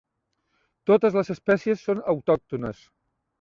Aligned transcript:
Totes 0.91 1.17
les 1.17 1.29
espècies 1.33 1.85
són 1.91 2.01
autòctones. 2.15 2.83